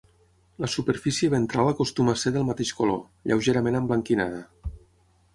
[0.63, 3.03] La superfície ventral acostuma a ser del mateix color,
[3.33, 4.41] lleugerament emblanquinada.